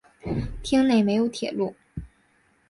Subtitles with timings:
[0.63, 1.75] 町内没有铁路。